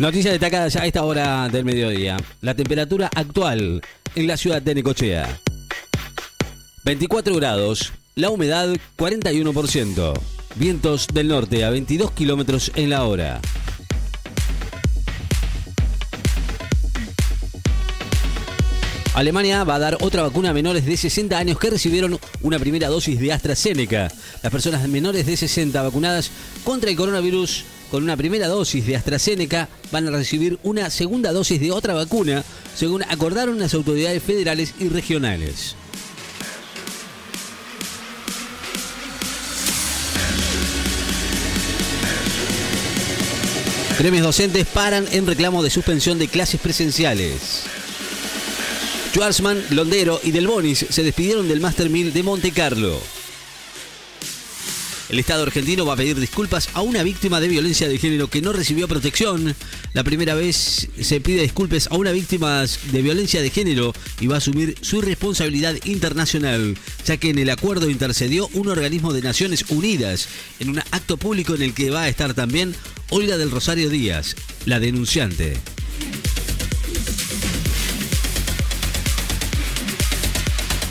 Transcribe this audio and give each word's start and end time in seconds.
Noticias 0.00 0.32
destacadas 0.32 0.76
a 0.76 0.86
esta 0.86 1.04
hora 1.04 1.46
del 1.50 1.66
mediodía. 1.66 2.16
La 2.40 2.54
temperatura 2.54 3.10
actual 3.14 3.82
en 4.14 4.26
la 4.26 4.38
ciudad 4.38 4.62
de 4.62 4.74
Necochea. 4.74 5.38
24 6.86 7.36
grados, 7.36 7.92
la 8.14 8.30
humedad 8.30 8.74
41%. 8.96 10.18
Vientos 10.54 11.06
del 11.12 11.28
norte 11.28 11.64
a 11.66 11.70
22 11.70 12.12
kilómetros 12.12 12.72
en 12.76 12.88
la 12.88 13.04
hora. 13.04 13.42
Alemania 19.12 19.64
va 19.64 19.74
a 19.74 19.80
dar 19.80 19.98
otra 20.00 20.22
vacuna 20.22 20.48
a 20.48 20.54
menores 20.54 20.86
de 20.86 20.96
60 20.96 21.36
años 21.36 21.58
que 21.58 21.68
recibieron 21.68 22.18
una 22.40 22.58
primera 22.58 22.88
dosis 22.88 23.20
de 23.20 23.34
AstraZeneca. 23.34 24.10
Las 24.42 24.50
personas 24.50 24.88
menores 24.88 25.26
de 25.26 25.36
60 25.36 25.82
vacunadas 25.82 26.30
contra 26.64 26.88
el 26.88 26.96
coronavirus 26.96 27.66
con 27.90 28.02
una 28.04 28.16
primera 28.16 28.48
dosis 28.48 28.86
de 28.86 28.96
AstraZeneca 28.96 29.68
van 29.90 30.06
a 30.06 30.10
recibir 30.10 30.58
una 30.62 30.90
segunda 30.90 31.32
dosis 31.32 31.60
de 31.60 31.72
otra 31.72 31.94
vacuna, 31.94 32.44
según 32.74 33.02
acordaron 33.02 33.58
las 33.58 33.74
autoridades 33.74 34.22
federales 34.22 34.74
y 34.78 34.88
regionales. 34.88 35.74
Gremios 43.98 44.24
docentes 44.24 44.66
paran 44.66 45.06
en 45.12 45.26
reclamo 45.26 45.62
de 45.62 45.68
suspensión 45.68 46.18
de 46.18 46.28
clases 46.28 46.58
presenciales. 46.58 47.64
Schwarzman, 49.10 49.62
Londero 49.70 50.20
y 50.22 50.30
Del 50.30 50.46
Bonis 50.46 50.86
se 50.88 51.02
despidieron 51.02 51.48
del 51.48 51.60
Master 51.60 51.90
1000 51.90 52.14
de 52.14 52.22
Monte 52.22 52.52
Carlo. 52.52 52.98
El 55.10 55.18
Estado 55.18 55.42
argentino 55.42 55.84
va 55.84 55.94
a 55.94 55.96
pedir 55.96 56.18
disculpas 56.20 56.68
a 56.72 56.82
una 56.82 57.02
víctima 57.02 57.40
de 57.40 57.48
violencia 57.48 57.88
de 57.88 57.98
género 57.98 58.28
que 58.30 58.40
no 58.40 58.52
recibió 58.52 58.86
protección. 58.86 59.56
La 59.92 60.04
primera 60.04 60.36
vez 60.36 60.88
se 61.00 61.20
pide 61.20 61.42
disculpas 61.42 61.88
a 61.90 61.96
una 61.96 62.12
víctima 62.12 62.64
de 62.64 63.02
violencia 63.02 63.42
de 63.42 63.50
género 63.50 63.92
y 64.20 64.28
va 64.28 64.36
a 64.36 64.38
asumir 64.38 64.76
su 64.82 65.00
responsabilidad 65.00 65.74
internacional, 65.84 66.76
ya 67.04 67.16
que 67.16 67.30
en 67.30 67.40
el 67.40 67.50
acuerdo 67.50 67.90
intercedió 67.90 68.48
un 68.54 68.68
organismo 68.68 69.12
de 69.12 69.22
Naciones 69.22 69.64
Unidas 69.68 70.28
en 70.60 70.70
un 70.70 70.78
acto 70.78 71.16
público 71.16 71.56
en 71.56 71.62
el 71.62 71.74
que 71.74 71.90
va 71.90 72.02
a 72.02 72.08
estar 72.08 72.32
también 72.34 72.76
Olga 73.08 73.36
del 73.36 73.50
Rosario 73.50 73.90
Díaz, 73.90 74.36
la 74.64 74.78
denunciante. 74.78 75.56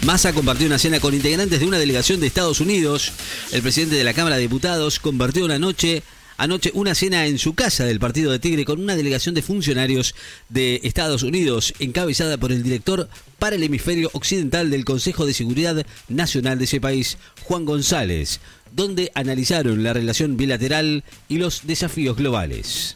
Massa 0.06 0.32
compartió 0.34 0.66
una 0.66 0.80
cena 0.80 1.00
con 1.00 1.14
integrantes 1.14 1.60
de 1.60 1.66
una 1.66 1.78
delegación 1.78 2.20
de 2.20 2.28
Estados 2.28 2.62
Unidos. 2.62 3.12
El 3.52 3.62
presidente 3.62 3.96
de 3.96 4.04
la 4.04 4.14
Cámara 4.14 4.38
de 4.38 4.44
Diputados 4.44 5.00
compartió 5.00 5.44
una 5.44 5.60
noche 5.60 6.04
anoche 6.38 6.72
una 6.74 6.96
cena 6.96 7.26
en 7.26 7.38
su 7.38 7.54
casa 7.54 7.84
del 7.84 8.00
partido 8.00 8.32
de 8.32 8.40
Tigre 8.40 8.64
con 8.64 8.80
una 8.80 8.96
delegación 8.96 9.36
de 9.36 9.42
funcionarios 9.42 10.16
de 10.48 10.80
Estados 10.84 11.22
Unidos, 11.22 11.74
encabezada 11.80 12.38
por 12.38 12.54
el 12.54 12.64
director 12.64 13.10
para 13.40 13.58
el 13.58 13.64
hemisferio 13.64 14.10
occidental 14.14 14.70
del 14.70 14.86
Consejo 14.86 15.26
de 15.26 15.34
Seguridad 15.34 15.86
Nacional 16.08 16.58
de 16.58 16.64
ese 16.64 16.80
país, 16.80 17.18
Juan 17.44 17.66
González, 17.66 18.40
donde 18.72 19.12
analizaron 19.16 19.84
la 19.84 19.92
relación 19.92 20.38
bilateral 20.38 21.04
y 21.28 21.40
los 21.40 21.68
desafíos 21.68 22.16
globales. 22.16 22.96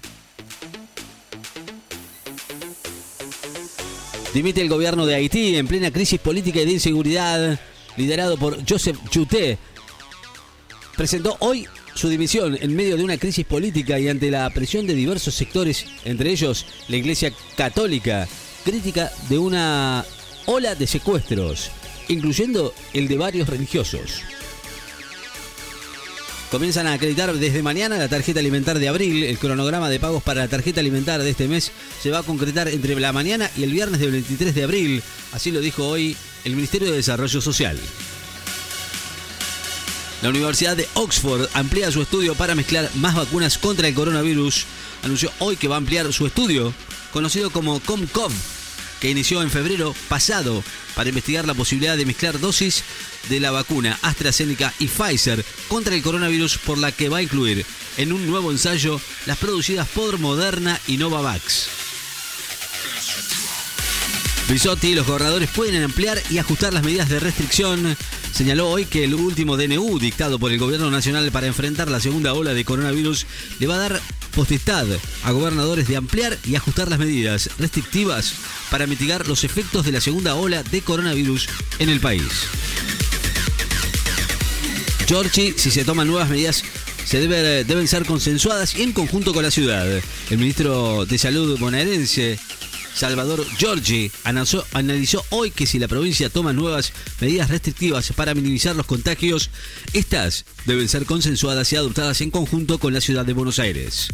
Dimite 4.34 4.62
el 4.62 4.70
gobierno 4.70 5.06
de 5.06 5.14
Haití 5.14 5.56
en 5.58 5.68
plena 5.68 5.92
crisis 5.92 6.20
política 6.20 6.60
y 6.62 6.66
de 6.66 6.72
inseguridad, 6.72 7.60
liderado 7.98 8.36
por 8.36 8.58
Joseph 8.68 8.98
Juté. 9.14 9.60
Presentó 10.98 11.38
hoy 11.40 11.68
su 11.94 12.10
dimisión 12.10 12.58
en 12.60 12.76
medio 12.76 12.98
de 12.98 13.04
una 13.04 13.18
crisis 13.18 13.46
política 13.46 14.00
y 14.00 14.10
ante 14.10 14.32
la 14.32 14.50
presión 14.50 14.88
de 14.88 14.96
diversos 14.96 15.36
sectores, 15.36 15.86
entre 16.04 16.32
ellos 16.32 16.66
la 16.88 16.98
Iglesia 16.98 17.32
Católica, 17.56 18.28
crítica 18.66 19.12
de 19.30 19.38
una 19.38 20.04
ola 20.48 20.74
de 20.74 20.88
secuestros, 20.88 21.70
incluyendo 22.08 22.74
el 22.94 23.08
de 23.08 23.18
varios 23.18 23.48
religiosos. 23.48 24.24
Comienzan 26.54 26.86
a 26.86 26.94
acreditar 26.94 27.34
desde 27.34 27.64
mañana 27.64 27.98
la 27.98 28.08
tarjeta 28.08 28.40
alimentar 28.40 28.78
de 28.78 28.88
abril. 28.88 29.24
El 29.24 29.40
cronograma 29.40 29.90
de 29.90 30.00
pagos 30.00 30.22
para 30.22 30.42
la 30.42 30.48
tarjeta 30.48 30.82
alimentar 30.82 31.24
de 31.24 31.32
este 31.32 31.48
mes 31.48 31.72
se 32.00 32.12
va 32.12 32.20
a 32.20 32.24
concretar 32.24 32.68
entre 32.68 32.94
la 33.00 33.12
mañana 33.12 33.50
y 33.58 33.64
el 33.64 33.72
viernes 33.72 34.00
del 34.00 34.12
23 34.12 34.54
de 34.54 34.64
abril. 34.64 35.04
Así 35.32 35.50
lo 35.50 35.62
dijo 35.62 35.88
hoy 35.88 36.16
el 36.46 36.56
Ministerio 36.56 36.92
de 36.92 36.98
Desarrollo 36.98 37.42
Social. 37.42 37.76
La 40.22 40.30
Universidad 40.30 40.78
de 40.78 40.88
Oxford 40.94 41.50
amplía 41.56 41.90
su 41.90 42.04
estudio 42.04 42.36
para 42.36 42.54
mezclar 42.54 42.88
más 42.98 43.16
vacunas 43.16 43.58
contra 43.58 43.88
el 43.88 43.96
coronavirus. 43.96 44.66
Anunció 45.02 45.32
hoy 45.40 45.56
que 45.58 45.68
va 45.68 45.78
a 45.78 45.80
ampliar 45.80 46.14
su 46.14 46.28
estudio, 46.28 46.72
conocido 47.12 47.50
como 47.50 47.80
COMCOV, 47.80 48.32
que 49.04 49.10
inició 49.10 49.42
en 49.42 49.52
febrero 49.52 49.94
pasado 50.08 50.64
para 50.96 51.10
investigar 51.10 51.46
la 51.46 51.54
posibilidad 51.54 51.98
de 51.98 52.06
mezclar 52.06 52.40
dosis 52.40 52.86
de 53.28 53.42
la 53.42 53.52
vacuna 53.52 54.00
AstraZeneca 54.02 54.74
y 54.80 54.88
Pfizer 54.88 55.44
contra 55.68 55.94
el 55.94 56.02
coronavirus 56.02 56.58
por 56.60 56.78
la 56.78 56.94
que 56.94 57.10
va 57.10 57.18
a 57.18 57.22
incluir 57.22 57.66
en 57.98 58.14
un 58.14 58.26
nuevo 58.26 58.50
ensayo 58.50 59.02
las 59.26 59.38
producidas 59.38 59.90
por 59.90 60.20
Moderna 60.20 60.80
y 60.88 60.96
Novavax. 60.96 61.68
Bisotti 64.48 64.88
y 64.88 64.96
los 64.96 65.06
gobernadores 65.06 65.50
pueden 65.50 65.84
ampliar 65.84 66.24
y 66.30 66.38
ajustar 66.38 66.74
las 66.74 66.84
medidas 66.84 67.10
de 67.10 67.20
restricción. 67.20 67.98
Señaló 68.32 68.70
hoy 68.70 68.86
que 68.86 69.04
el 69.04 69.16
último 69.16 69.58
DNU 69.58 70.00
dictado 70.00 70.40
por 70.40 70.54
el 70.54 70.60
gobierno 70.60 70.90
nacional 70.90 71.30
para 71.34 71.48
enfrentar 71.48 71.92
la 71.92 72.00
segunda 72.00 72.34
ola 72.34 72.54
de 72.54 72.64
coronavirus 72.64 73.26
le 73.60 73.68
va 73.68 73.76
a 73.76 73.90
dar 73.90 74.02
potestad 74.36 74.86
a 75.24 75.32
gobernadores 75.32 75.88
de 75.88 75.96
ampliar 75.96 76.38
y 76.44 76.56
ajustar 76.56 76.90
las 76.90 77.00
medidas 77.00 77.50
restrictivas 77.58 78.34
para 78.70 78.88
mitigar 78.88 79.28
los 79.28 79.44
efectos 79.44 79.86
de 79.86 79.92
la 79.92 80.02
segunda 80.02 80.36
ola 80.36 80.64
de 80.64 80.82
coronavirus 80.82 81.48
en 81.80 81.90
el 81.90 82.00
país. 82.00 82.24
Giorgi, 85.08 85.54
si 85.58 85.70
se 85.70 85.86
toman 85.86 86.08
nuevas 86.08 86.30
medidas, 86.30 86.64
se 87.06 87.20
debe, 87.20 87.64
deben 87.64 87.88
ser 87.88 88.06
consensuadas 88.06 88.76
y 88.76 88.84
en 88.84 88.94
conjunto 88.94 89.34
con 89.34 89.44
la 89.44 89.52
ciudad. 89.52 89.88
El 90.30 90.38
ministro 90.38 91.06
de 91.06 91.18
Salud 91.18 91.60
bonaerense, 91.60 92.40
Salvador 92.96 93.46
Giorgi, 93.58 94.12
analizó, 94.24 95.26
hoy 95.30 95.52
que 95.52 95.66
si 95.66 95.80
la 95.80 95.88
provincia 95.88 96.30
toma 96.30 96.54
nuevas 96.54 96.94
medidas 97.20 97.50
restrictivas 97.50 98.14
para 98.14 98.36
minimizar 98.36 98.76
los 98.76 98.86
contagios, 98.86 99.50
estas 99.94 100.46
deben 100.66 100.88
ser 100.88 101.06
consensuadas 101.06 101.74
y 101.74 101.76
adoptadas 101.76 102.22
en 102.22 102.32
conjunto 102.32 102.78
con 102.78 102.94
la 102.94 103.02
ciudad 103.02 103.26
de 103.26 103.34
Buenos 103.34 103.60
Aires. 103.60 104.10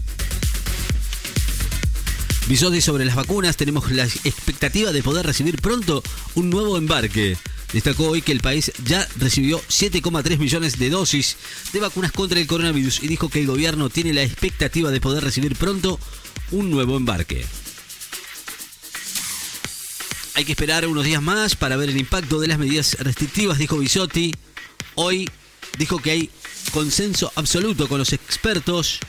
Bisotti 2.47 2.81
sobre 2.81 3.05
las 3.05 3.15
vacunas, 3.15 3.57
tenemos 3.57 3.91
la 3.91 4.05
expectativa 4.05 4.91
de 4.91 5.03
poder 5.03 5.25
recibir 5.25 5.61
pronto 5.61 6.01
un 6.33 6.49
nuevo 6.49 6.77
embarque. 6.77 7.37
Destacó 7.73 8.07
hoy 8.09 8.23
que 8.23 8.31
el 8.31 8.39
país 8.39 8.71
ya 8.85 9.07
recibió 9.17 9.61
7,3 9.69 10.39
millones 10.39 10.79
de 10.79 10.89
dosis 10.89 11.37
de 11.71 11.79
vacunas 11.79 12.11
contra 12.11 12.39
el 12.39 12.47
coronavirus 12.47 13.03
y 13.03 13.07
dijo 13.07 13.29
que 13.29 13.41
el 13.41 13.45
gobierno 13.45 13.89
tiene 13.89 14.13
la 14.13 14.23
expectativa 14.23 14.89
de 14.89 14.99
poder 14.99 15.23
recibir 15.23 15.55
pronto 15.55 15.99
un 16.49 16.71
nuevo 16.71 16.97
embarque. 16.97 17.45
Hay 20.39 20.45
que 20.45 20.53
esperar 20.53 20.87
unos 20.87 21.03
días 21.03 21.21
más 21.21 21.57
para 21.57 21.75
ver 21.75 21.89
el 21.89 21.97
impacto 21.97 22.39
de 22.39 22.47
las 22.47 22.57
medidas 22.57 22.95
restrictivas, 23.01 23.57
dijo 23.57 23.77
Bisotti. 23.77 24.33
Hoy 24.95 25.29
dijo 25.77 25.99
que 25.99 26.11
hay 26.11 26.29
consenso 26.71 27.29
absoluto 27.35 27.89
con 27.89 27.99
los 27.99 28.13
expertos 28.13 28.99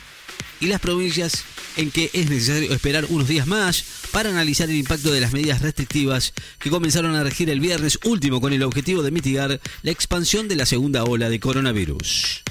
y 0.58 0.66
las 0.66 0.80
provincias 0.80 1.44
en 1.76 1.92
que 1.92 2.10
es 2.14 2.28
necesario 2.28 2.72
esperar 2.72 3.06
unos 3.10 3.28
días 3.28 3.46
más 3.46 3.84
para 4.10 4.30
analizar 4.30 4.68
el 4.70 4.74
impacto 4.74 5.12
de 5.12 5.20
las 5.20 5.32
medidas 5.32 5.62
restrictivas 5.62 6.34
que 6.58 6.68
comenzaron 6.68 7.14
a 7.14 7.22
regir 7.22 7.48
el 7.48 7.60
viernes 7.60 8.00
último 8.02 8.40
con 8.40 8.52
el 8.52 8.64
objetivo 8.64 9.04
de 9.04 9.12
mitigar 9.12 9.60
la 9.82 9.90
expansión 9.92 10.48
de 10.48 10.56
la 10.56 10.66
segunda 10.66 11.04
ola 11.04 11.30
de 11.30 11.38
coronavirus. 11.38 12.42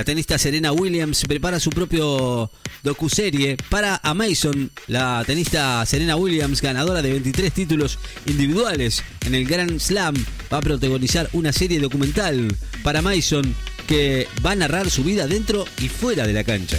La 0.00 0.04
tenista 0.04 0.38
Serena 0.38 0.72
Williams 0.72 1.26
prepara 1.28 1.60
su 1.60 1.68
propio 1.68 2.50
docuserie 2.82 3.58
para 3.68 4.00
Amazon. 4.02 4.70
La 4.86 5.22
tenista 5.26 5.84
Serena 5.84 6.16
Williams, 6.16 6.62
ganadora 6.62 7.02
de 7.02 7.10
23 7.10 7.52
títulos 7.52 7.98
individuales 8.24 9.04
en 9.26 9.34
el 9.34 9.44
Grand 9.44 9.78
Slam, 9.78 10.14
va 10.50 10.56
a 10.56 10.62
protagonizar 10.62 11.28
una 11.34 11.52
serie 11.52 11.80
documental 11.80 12.48
para 12.82 13.00
Amazon 13.00 13.54
que 13.86 14.26
va 14.42 14.52
a 14.52 14.56
narrar 14.56 14.88
su 14.88 15.04
vida 15.04 15.26
dentro 15.26 15.66
y 15.82 15.90
fuera 15.90 16.26
de 16.26 16.32
la 16.32 16.44
cancha. 16.44 16.78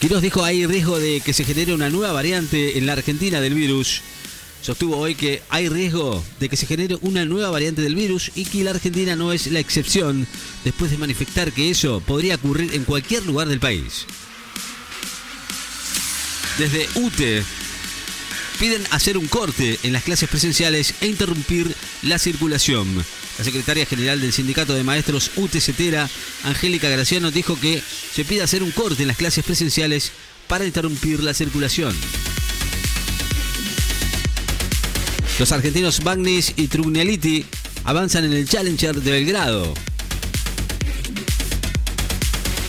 Quiroz 0.00 0.20
dijo 0.20 0.42
hay 0.42 0.66
riesgo 0.66 0.98
de 0.98 1.20
que 1.20 1.32
se 1.32 1.44
genere 1.44 1.74
una 1.74 1.90
nueva 1.90 2.10
variante 2.10 2.76
en 2.76 2.86
la 2.86 2.94
Argentina 2.94 3.40
del 3.40 3.54
virus. 3.54 4.02
Sostuvo 4.62 4.98
hoy 4.98 5.14
que 5.14 5.42
hay 5.48 5.68
riesgo 5.68 6.22
de 6.38 6.48
que 6.48 6.56
se 6.56 6.66
genere 6.66 6.98
una 7.00 7.24
nueva 7.24 7.50
variante 7.50 7.80
del 7.80 7.94
virus 7.94 8.30
y 8.34 8.44
que 8.44 8.62
la 8.62 8.72
Argentina 8.72 9.16
no 9.16 9.32
es 9.32 9.46
la 9.46 9.58
excepción, 9.58 10.26
después 10.64 10.90
de 10.90 10.98
manifestar 10.98 11.52
que 11.52 11.70
eso 11.70 12.00
podría 12.00 12.34
ocurrir 12.34 12.74
en 12.74 12.84
cualquier 12.84 13.24
lugar 13.24 13.48
del 13.48 13.58
país. 13.58 14.06
Desde 16.58 16.86
UTE 16.94 17.42
piden 18.58 18.82
hacer 18.90 19.16
un 19.16 19.28
corte 19.28 19.78
en 19.82 19.94
las 19.94 20.02
clases 20.02 20.28
presenciales 20.28 20.94
e 21.00 21.06
interrumpir 21.06 21.74
la 22.02 22.18
circulación. 22.18 22.86
La 23.38 23.44
secretaria 23.44 23.86
general 23.86 24.20
del 24.20 24.34
Sindicato 24.34 24.74
de 24.74 24.84
Maestros 24.84 25.30
UTCTera, 25.36 26.10
Angélica 26.44 26.90
Graciano, 26.90 27.30
dijo 27.30 27.58
que 27.58 27.82
se 28.14 28.26
pide 28.26 28.42
hacer 28.42 28.62
un 28.62 28.72
corte 28.72 29.00
en 29.00 29.08
las 29.08 29.16
clases 29.16 29.42
presenciales 29.42 30.12
para 30.46 30.66
interrumpir 30.66 31.22
la 31.22 31.32
circulación. 31.32 31.96
Los 35.40 35.52
argentinos 35.52 36.04
Bagnis 36.04 36.52
y 36.56 36.68
Trugneliti 36.68 37.46
avanzan 37.84 38.26
en 38.26 38.34
el 38.34 38.46
Challenger 38.46 39.00
de 39.00 39.10
Belgrado. 39.10 39.72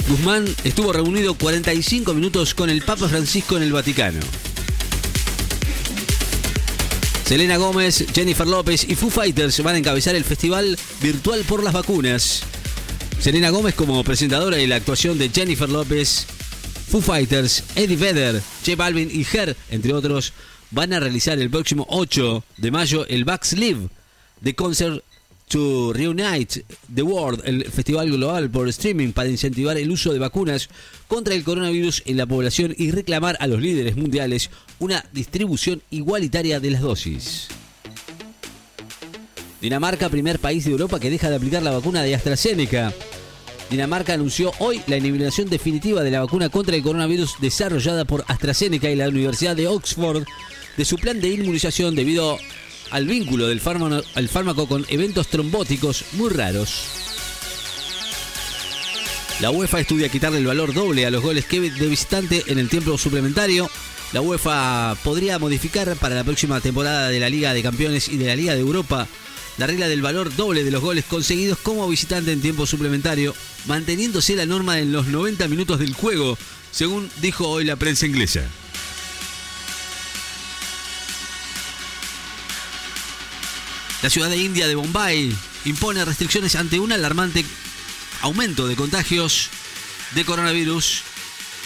Guzmán 0.07 0.45
estuvo 0.63 0.93
reunido 0.93 1.33
45 1.33 2.13
minutos 2.13 2.55
con 2.55 2.69
el 2.69 2.81
Papa 2.81 3.09
Francisco 3.09 3.57
en 3.57 3.63
el 3.63 3.73
Vaticano. 3.73 4.21
Selena 7.25 7.57
Gómez, 7.57 8.05
Jennifer 8.13 8.47
López 8.47 8.85
y 8.87 8.95
Foo 8.95 9.09
Fighters 9.09 9.61
van 9.61 9.75
a 9.75 9.79
encabezar 9.79 10.15
el 10.15 10.23
festival 10.23 10.79
virtual 11.01 11.43
por 11.43 11.65
las 11.65 11.73
vacunas. 11.73 12.43
Selena 13.19 13.49
Gómez 13.49 13.75
como 13.75 14.01
presentadora 14.05 14.61
y 14.61 14.67
la 14.67 14.77
actuación 14.77 15.17
de 15.17 15.27
Jennifer 15.27 15.67
López, 15.67 16.25
Foo 16.89 17.01
Fighters, 17.01 17.65
Eddie 17.75 17.97
Vedder, 17.97 18.41
J 18.65 18.77
Balvin 18.77 19.09
y 19.11 19.27
Her, 19.29 19.57
entre 19.69 19.93
otros, 19.93 20.31
van 20.71 20.93
a 20.93 20.99
realizar 20.99 21.37
el 21.37 21.49
próximo 21.49 21.85
8 21.89 22.43
de 22.57 22.71
mayo 22.71 23.05
el 23.07 23.25
Back 23.25 23.43
Sleeve 23.43 23.89
de 24.39 24.55
Concert 24.55 25.03
to 25.47 25.91
Reunite 25.91 26.63
the 26.93 27.03
World, 27.03 27.41
el 27.43 27.65
festival 27.65 28.09
global 28.09 28.49
por 28.49 28.69
streaming 28.69 29.11
para 29.11 29.27
incentivar 29.27 29.77
el 29.77 29.91
uso 29.91 30.13
de 30.13 30.19
vacunas 30.19 30.69
contra 31.09 31.35
el 31.35 31.43
coronavirus 31.43 32.03
en 32.05 32.15
la 32.15 32.25
población 32.25 32.73
y 32.77 32.91
reclamar 32.91 33.35
a 33.41 33.47
los 33.47 33.61
líderes 33.61 33.97
mundiales 33.97 34.49
una 34.79 35.03
distribución 35.11 35.83
igualitaria 35.89 36.61
de 36.61 36.71
las 36.71 36.81
dosis. 36.81 37.49
Dinamarca, 39.59 40.09
primer 40.09 40.39
país 40.39 40.63
de 40.63 40.71
Europa 40.71 40.99
que 40.99 41.09
deja 41.09 41.29
de 41.29 41.35
aplicar 41.35 41.61
la 41.61 41.71
vacuna 41.71 42.01
de 42.01 42.15
AstraZeneca. 42.15 42.93
Dinamarca 43.69 44.13
anunció 44.13 44.53
hoy 44.59 44.81
la 44.87 44.95
eliminación 44.95 45.49
definitiva 45.49 46.01
de 46.01 46.11
la 46.11 46.21
vacuna 46.21 46.49
contra 46.49 46.75
el 46.75 46.81
coronavirus 46.81 47.35
desarrollada 47.39 48.05
por 48.05 48.23
AstraZeneca 48.27 48.89
y 48.89 48.95
la 48.95 49.09
Universidad 49.09 49.55
de 49.55 49.67
Oxford 49.67 50.23
de 50.77 50.85
su 50.85 50.97
plan 50.97 51.19
de 51.19 51.29
inmunización 51.29 51.95
debido 51.95 52.39
al 52.89 53.05
vínculo 53.05 53.47
del 53.47 53.61
fármaco, 53.61 54.67
con 54.67 54.85
eventos 54.89 55.27
trombóticos 55.27 56.05
muy 56.13 56.29
raros. 56.29 56.83
La 59.39 59.49
UEFA 59.49 59.79
estudia 59.79 60.09
quitarle 60.09 60.37
el 60.37 60.45
valor 60.45 60.73
doble 60.73 61.05
a 61.05 61.11
los 61.11 61.23
goles 61.23 61.45
que 61.45 61.59
de 61.59 61.87
visitante 61.87 62.43
en 62.47 62.59
el 62.59 62.69
tiempo 62.69 62.97
suplementario. 62.97 63.69
La 64.13 64.21
UEFA 64.21 64.95
podría 65.03 65.39
modificar 65.39 65.95
para 65.95 66.15
la 66.15 66.23
próxima 66.23 66.59
temporada 66.59 67.09
de 67.09 67.19
la 67.19 67.29
Liga 67.29 67.53
de 67.53 67.63
Campeones 67.63 68.09
y 68.09 68.17
de 68.17 68.27
la 68.27 68.35
Liga 68.35 68.53
de 68.53 68.59
Europa 68.59 69.07
la 69.57 69.67
regla 69.67 69.87
del 69.87 70.01
valor 70.01 70.35
doble 70.35 70.63
de 70.63 70.71
los 70.71 70.81
goles 70.81 71.05
conseguidos 71.05 71.59
como 71.59 71.87
visitante 71.87 72.31
en 72.31 72.41
tiempo 72.41 72.65
suplementario, 72.65 73.35
manteniéndose 73.67 74.35
la 74.35 74.45
norma 74.45 74.79
en 74.79 74.91
los 74.91 75.07
90 75.07 75.47
minutos 75.47 75.79
del 75.79 75.93
juego, 75.93 76.37
según 76.71 77.09
dijo 77.21 77.47
hoy 77.47 77.65
la 77.65 77.75
prensa 77.75 78.05
inglesa. 78.05 78.41
La 84.01 84.09
ciudad 84.09 84.29
de 84.29 84.37
India 84.37 84.67
de 84.67 84.75
Bombay 84.75 85.35
impone 85.65 86.03
restricciones 86.03 86.55
ante 86.55 86.79
un 86.79 86.91
alarmante 86.91 87.45
aumento 88.21 88.67
de 88.67 88.75
contagios 88.75 89.49
de 90.15 90.25
coronavirus. 90.25 91.03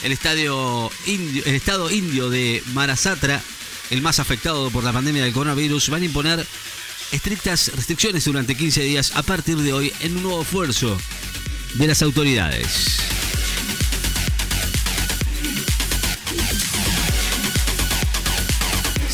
El, 0.03 0.11
estadio 0.11 0.91
el 1.07 1.55
estado 1.55 1.89
indio 1.89 2.29
de 2.29 2.61
Marasatra, 2.73 3.41
el 3.89 4.01
más 4.01 4.19
afectado 4.19 4.69
por 4.69 4.83
la 4.83 4.91
pandemia 4.91 5.23
del 5.23 5.33
coronavirus, 5.33 5.89
van 5.89 6.01
a 6.01 6.05
imponer 6.05 6.45
estrictas 7.13 7.71
restricciones 7.73 8.25
durante 8.25 8.55
15 8.55 8.81
días 8.83 9.13
a 9.15 9.23
partir 9.23 9.57
de 9.57 9.71
hoy 9.71 9.93
en 10.01 10.17
un 10.17 10.23
nuevo 10.23 10.41
esfuerzo 10.41 10.97
de 11.75 11.87
las 11.87 12.01
autoridades. 12.01 13.04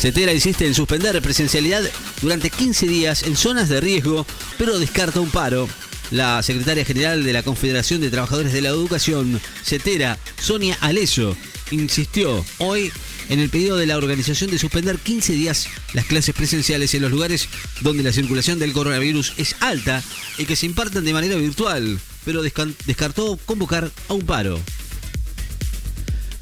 Cetera 0.02 0.32
insiste 0.32 0.66
en 0.66 0.74
suspender 0.74 1.22
presencialidad 1.22 1.84
durante 2.20 2.50
15 2.50 2.88
días 2.88 3.22
en 3.22 3.36
zonas 3.36 3.68
de 3.68 3.80
riesgo, 3.80 4.26
pero 4.58 4.80
descarta 4.80 5.20
un 5.20 5.30
paro. 5.30 5.68
La 6.10 6.42
secretaria 6.42 6.84
general 6.84 7.22
de 7.22 7.32
la 7.32 7.44
Confederación 7.44 8.00
de 8.00 8.10
Trabajadores 8.10 8.52
de 8.52 8.62
la 8.62 8.70
Educación, 8.70 9.40
Cetera, 9.62 10.18
Sonia 10.40 10.76
Aleso, 10.80 11.36
insistió 11.70 12.44
hoy 12.58 12.90
en 13.28 13.38
el 13.38 13.48
pedido 13.48 13.76
de 13.76 13.86
la 13.86 13.96
organización 13.96 14.50
de 14.50 14.58
suspender 14.58 14.98
15 14.98 15.34
días 15.34 15.68
las 15.92 16.06
clases 16.06 16.34
presenciales 16.34 16.92
en 16.94 17.02
los 17.02 17.12
lugares 17.12 17.48
donde 17.80 18.02
la 18.02 18.12
circulación 18.12 18.58
del 18.58 18.72
coronavirus 18.72 19.34
es 19.36 19.54
alta 19.60 20.02
y 20.36 20.46
que 20.46 20.56
se 20.56 20.66
impartan 20.66 21.04
de 21.04 21.12
manera 21.12 21.36
virtual, 21.36 22.00
pero 22.24 22.42
descartó 22.42 23.38
convocar 23.46 23.92
a 24.08 24.14
un 24.14 24.22
paro. 24.22 24.58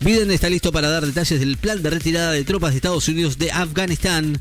Biden 0.01 0.31
está 0.31 0.49
listo 0.49 0.73
para 0.73 0.89
dar 0.89 1.05
detalles 1.05 1.39
del 1.41 1.59
plan 1.59 1.83
de 1.83 1.91
retirada 1.91 2.33
de 2.33 2.43
tropas 2.43 2.71
de 2.71 2.77
Estados 2.77 3.07
Unidos 3.09 3.37
de 3.37 3.53
Afganistán. 3.53 4.41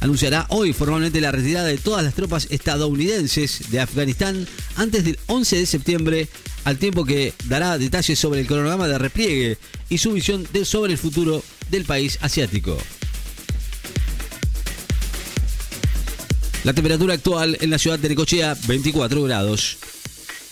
Anunciará 0.00 0.44
hoy 0.50 0.74
formalmente 0.74 1.22
la 1.22 1.32
retirada 1.32 1.66
de 1.66 1.78
todas 1.78 2.04
las 2.04 2.12
tropas 2.12 2.46
estadounidenses 2.50 3.70
de 3.70 3.80
Afganistán 3.80 4.46
antes 4.76 5.04
del 5.04 5.18
11 5.26 5.56
de 5.56 5.66
septiembre, 5.66 6.28
al 6.64 6.76
tiempo 6.76 7.06
que 7.06 7.32
dará 7.46 7.78
detalles 7.78 8.18
sobre 8.18 8.40
el 8.40 8.46
cronograma 8.46 8.86
de 8.86 8.98
repliegue 8.98 9.56
y 9.88 9.96
su 9.96 10.12
visión 10.12 10.46
sobre 10.64 10.92
el 10.92 10.98
futuro 10.98 11.42
del 11.70 11.86
país 11.86 12.18
asiático. 12.20 12.76
La 16.64 16.74
temperatura 16.74 17.14
actual 17.14 17.56
en 17.62 17.70
la 17.70 17.78
ciudad 17.78 17.98
de 17.98 18.10
Necochea, 18.10 18.58
24 18.66 19.22
grados. 19.22 19.78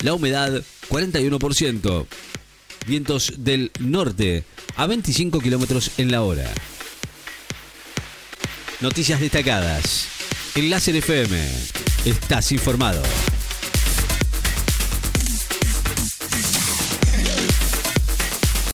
La 0.03 0.15
humedad, 0.15 0.63
41% 0.89 2.07
vientos 2.87 3.35
del 3.39 3.71
norte 3.81 4.45
a 4.77 4.87
25 4.87 5.41
kilómetros 5.41 5.93
en 5.99 6.11
la 6.11 6.23
hora. 6.23 6.49
Noticias 8.81 9.21
destacadas. 9.21 10.09
En 10.55 10.71
Láser 10.71 10.97
FM. 10.97 11.39
Estás 12.05 12.53
informado. 12.53 13.03